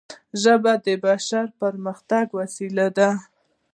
[0.41, 3.09] ژبه د بشر د پرمختګ وسیله ده